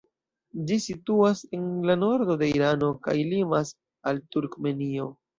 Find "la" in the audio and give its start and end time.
1.89-1.95